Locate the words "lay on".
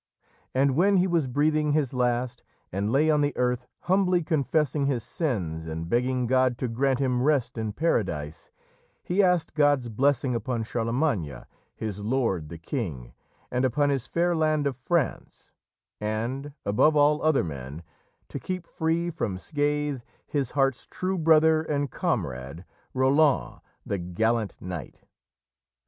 2.91-3.21